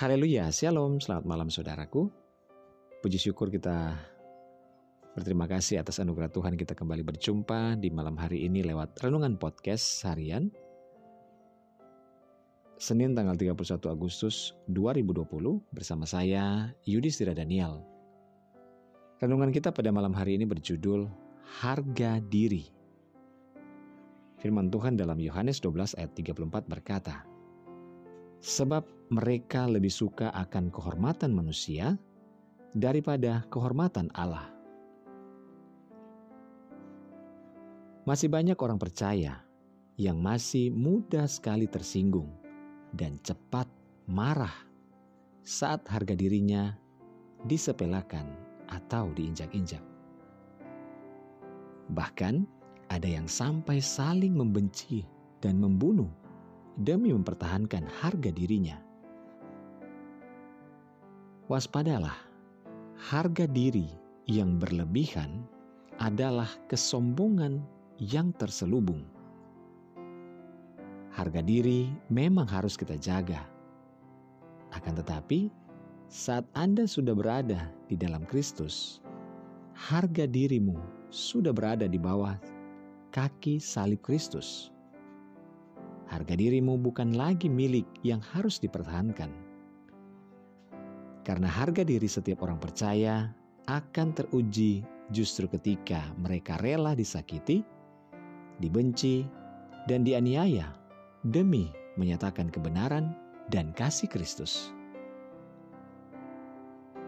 Haleluya, 0.00 0.48
Shalom, 0.48 0.96
selamat 0.96 1.28
malam 1.28 1.52
saudaraku. 1.52 2.08
Puji 3.04 3.20
syukur 3.20 3.52
kita 3.52 4.00
berterima 5.12 5.44
kasih 5.44 5.76
atas 5.76 6.00
anugerah 6.00 6.32
Tuhan 6.32 6.56
kita 6.56 6.72
kembali 6.72 7.04
berjumpa 7.04 7.76
di 7.76 7.92
malam 7.92 8.16
hari 8.16 8.48
ini 8.48 8.64
lewat 8.64 8.96
Renungan 8.96 9.36
Podcast 9.36 10.00
harian. 10.08 10.48
Senin 12.80 13.12
tanggal 13.12 13.36
31 13.36 13.76
Agustus 13.92 14.56
2020 14.72 15.68
bersama 15.68 16.08
saya 16.08 16.72
Yudhistira 16.88 17.36
Daniel. 17.36 17.84
Renungan 19.20 19.52
kita 19.52 19.68
pada 19.68 19.92
malam 19.92 20.16
hari 20.16 20.40
ini 20.40 20.48
berjudul 20.48 21.12
Harga 21.60 22.24
Diri. 22.24 22.72
Firman 24.40 24.72
Tuhan 24.72 24.96
dalam 24.96 25.20
Yohanes 25.20 25.60
12 25.60 26.00
ayat 26.00 26.16
34 26.16 26.72
berkata, 26.72 27.28
Sebab 28.40 29.12
mereka 29.12 29.68
lebih 29.68 29.92
suka 29.92 30.32
akan 30.32 30.72
kehormatan 30.72 31.36
manusia 31.36 32.00
daripada 32.72 33.44
kehormatan 33.52 34.08
Allah. 34.16 34.48
Masih 38.08 38.32
banyak 38.32 38.56
orang 38.56 38.80
percaya 38.80 39.44
yang 40.00 40.16
masih 40.16 40.72
mudah 40.72 41.28
sekali 41.28 41.68
tersinggung 41.68 42.32
dan 42.96 43.20
cepat 43.20 43.68
marah 44.08 44.54
saat 45.44 45.84
harga 45.84 46.16
dirinya 46.16 46.72
disepelekan 47.44 48.24
atau 48.72 49.12
diinjak-injak. 49.12 49.84
Bahkan 51.92 52.34
ada 52.88 53.08
yang 53.08 53.28
sampai 53.28 53.82
saling 53.82 54.32
membenci 54.32 55.04
dan 55.42 55.58
membunuh 55.58 56.10
demi 56.80 57.12
mempertahankan 57.12 57.84
harga 58.00 58.32
dirinya. 58.32 58.80
Waspadalah, 61.46 62.16
harga 63.12 63.44
diri 63.44 63.90
yang 64.24 64.56
berlebihan 64.56 65.44
adalah 66.00 66.48
kesombongan 66.72 67.60
yang 68.00 68.32
terselubung. 68.40 69.04
Harga 71.12 71.44
diri 71.44 71.90
memang 72.08 72.48
harus 72.48 72.78
kita 72.78 72.96
jaga. 72.96 73.44
Akan 74.72 74.96
tetapi, 74.96 75.50
saat 76.06 76.46
Anda 76.56 76.86
sudah 76.88 77.12
berada 77.12 77.68
di 77.90 77.98
dalam 77.98 78.24
Kristus, 78.24 79.02
harga 79.74 80.24
dirimu 80.24 80.78
sudah 81.10 81.50
berada 81.50 81.90
di 81.90 81.98
bawah 81.98 82.38
kaki 83.10 83.58
salib 83.58 83.98
Kristus. 84.06 84.70
Harga 86.10 86.34
dirimu 86.34 86.74
bukan 86.74 87.14
lagi 87.14 87.46
milik 87.46 87.86
yang 88.02 88.18
harus 88.34 88.58
dipertahankan. 88.58 89.30
Karena 91.22 91.46
harga 91.46 91.86
diri 91.86 92.10
setiap 92.10 92.42
orang 92.42 92.58
percaya 92.58 93.30
akan 93.70 94.10
teruji 94.18 94.82
justru 95.14 95.46
ketika 95.46 96.02
mereka 96.18 96.58
rela 96.58 96.98
disakiti, 96.98 97.62
dibenci, 98.58 99.22
dan 99.86 100.02
dianiaya 100.02 100.74
demi 101.22 101.70
menyatakan 101.94 102.50
kebenaran 102.50 103.14
dan 103.46 103.70
kasih 103.78 104.10
Kristus. 104.10 104.74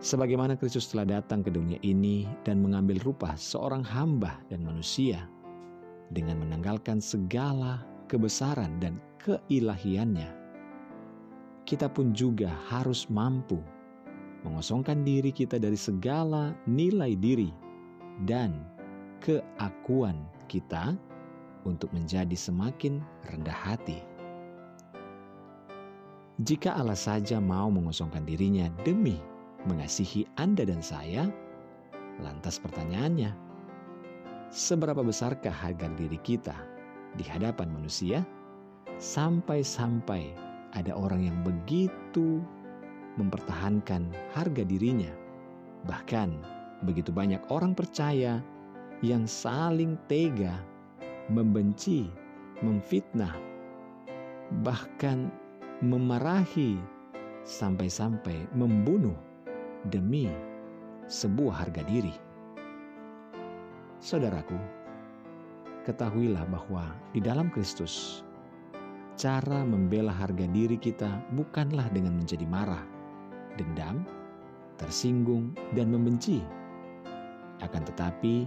Sebagaimana 0.00 0.56
Kristus 0.56 0.88
telah 0.88 1.04
datang 1.04 1.44
ke 1.44 1.52
dunia 1.52 1.76
ini 1.84 2.24
dan 2.44 2.64
mengambil 2.64 2.96
rupa 3.04 3.36
seorang 3.36 3.84
hamba 3.84 4.40
dan 4.48 4.64
manusia 4.64 5.28
dengan 6.08 6.40
menanggalkan 6.40 7.04
segala 7.04 7.84
kebesaran 8.10 8.82
dan 8.82 8.98
keilahiannya, 9.22 10.26
kita 11.62 11.86
pun 11.86 12.10
juga 12.10 12.50
harus 12.66 13.06
mampu 13.06 13.62
mengosongkan 14.42 15.06
diri 15.06 15.30
kita 15.30 15.62
dari 15.62 15.78
segala 15.78 16.50
nilai 16.66 17.14
diri 17.14 17.54
dan 18.26 18.66
keakuan 19.22 20.26
kita 20.50 20.98
untuk 21.62 21.92
menjadi 21.94 22.34
semakin 22.34 22.98
rendah 23.30 23.54
hati. 23.54 24.02
Jika 26.40 26.72
Allah 26.72 26.96
saja 26.96 27.36
mau 27.36 27.68
mengosongkan 27.68 28.24
dirinya 28.24 28.66
demi 28.82 29.20
mengasihi 29.68 30.24
Anda 30.40 30.64
dan 30.64 30.80
saya, 30.80 31.28
lantas 32.24 32.56
pertanyaannya, 32.56 33.28
seberapa 34.48 35.04
besarkah 35.04 35.52
harga 35.52 35.92
diri 36.00 36.16
kita 36.24 36.79
di 37.18 37.24
hadapan 37.26 37.70
manusia, 37.72 38.22
sampai-sampai 39.00 40.30
ada 40.76 40.94
orang 40.94 41.26
yang 41.26 41.38
begitu 41.42 42.42
mempertahankan 43.18 44.10
harga 44.34 44.62
dirinya. 44.62 45.10
Bahkan 45.88 46.30
begitu 46.86 47.10
banyak 47.10 47.40
orang 47.50 47.74
percaya 47.74 48.38
yang 49.00 49.24
saling 49.24 49.96
tega, 50.06 50.60
membenci, 51.32 52.12
memfitnah, 52.60 53.34
bahkan 54.62 55.32
memarahi, 55.80 56.76
sampai-sampai 57.40 58.44
membunuh 58.52 59.16
demi 59.88 60.28
sebuah 61.08 61.66
harga 61.66 61.82
diri. 61.88 62.12
Saudaraku, 64.00 64.56
ketahuilah 65.90 66.46
bahwa 66.46 66.94
di 67.10 67.18
dalam 67.18 67.50
Kristus, 67.50 68.22
cara 69.18 69.66
membela 69.66 70.14
harga 70.14 70.46
diri 70.46 70.78
kita 70.78 71.18
bukanlah 71.34 71.90
dengan 71.90 72.14
menjadi 72.14 72.46
marah, 72.46 72.86
dendam, 73.58 74.06
tersinggung, 74.78 75.50
dan 75.74 75.90
membenci, 75.90 76.38
akan 77.58 77.82
tetapi 77.82 78.46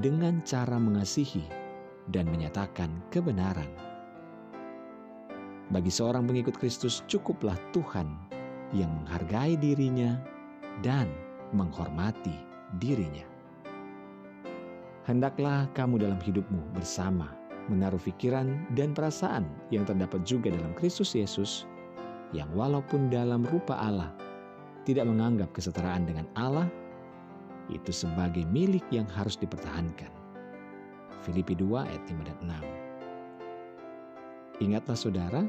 dengan 0.00 0.40
cara 0.48 0.80
mengasihi 0.80 1.44
dan 2.08 2.24
menyatakan 2.32 2.88
kebenaran. 3.12 3.68
Bagi 5.68 5.92
seorang 5.92 6.24
pengikut 6.24 6.56
Kristus, 6.56 7.04
cukuplah 7.04 7.58
Tuhan 7.76 8.08
yang 8.72 8.88
menghargai 9.02 9.60
dirinya 9.60 10.16
dan 10.80 11.10
menghormati 11.52 12.34
dirinya. 12.80 13.35
Hendaklah 15.06 15.70
kamu 15.78 16.02
dalam 16.02 16.18
hidupmu 16.18 16.74
bersama 16.74 17.30
menaruh 17.70 18.02
pikiran 18.02 18.66
dan 18.74 18.90
perasaan 18.90 19.46
yang 19.70 19.86
terdapat 19.86 20.26
juga 20.26 20.50
dalam 20.50 20.74
Kristus 20.74 21.14
Yesus, 21.14 21.62
yang 22.34 22.50
walaupun 22.58 23.06
dalam 23.06 23.46
rupa 23.46 23.78
Allah 23.78 24.10
tidak 24.82 25.06
menganggap 25.06 25.54
kesetaraan 25.54 26.10
dengan 26.10 26.26
Allah 26.34 26.66
itu 27.70 27.94
sebagai 27.94 28.42
milik 28.50 28.82
yang 28.90 29.06
harus 29.06 29.38
dipertahankan. 29.38 30.10
Filipi 31.22 31.54
2 31.54 31.86
ayat 31.86 32.02
5 32.10 32.26
dan 32.26 32.38
6. 34.58 34.66
Ingatlah 34.66 34.98
saudara, 34.98 35.42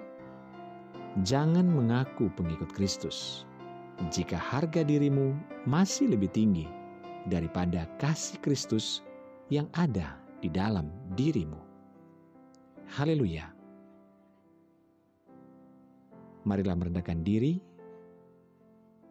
jangan 1.26 1.66
mengaku 1.66 2.30
pengikut 2.38 2.70
Kristus 2.78 3.46
jika 4.14 4.38
harga 4.38 4.86
dirimu 4.86 5.34
masih 5.66 6.14
lebih 6.14 6.30
tinggi 6.30 6.70
daripada 7.26 7.90
kasih 7.98 8.38
Kristus 8.46 9.02
yang 9.48 9.72
ada 9.76 10.20
di 10.44 10.52
dalam 10.52 10.92
dirimu. 11.16 11.60
Haleluya! 13.00 13.48
Marilah 16.48 16.76
merendahkan 16.80 17.20
diri 17.24 17.60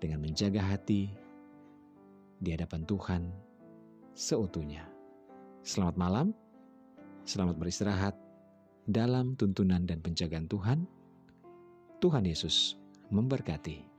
dengan 0.01 0.25
menjaga 0.25 0.65
hati 0.65 1.13
di 2.41 2.49
hadapan 2.53 2.85
Tuhan 2.89 3.23
seutuhnya. 4.17 4.89
Selamat 5.61 5.97
malam, 6.01 6.27
selamat 7.29 7.57
beristirahat 7.61 8.17
dalam 8.89 9.37
tuntunan 9.37 9.85
dan 9.85 10.01
penjagaan 10.01 10.49
Tuhan. 10.49 10.89
Tuhan 12.01 12.25
Yesus 12.25 12.77
memberkati. 13.09 13.96